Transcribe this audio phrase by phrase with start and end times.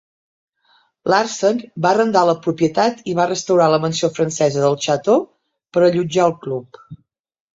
[1.13, 5.23] Larsen va arrendar la propietat i va restaurar la mansió francesa del Chateau
[5.77, 6.81] per allotjar el club.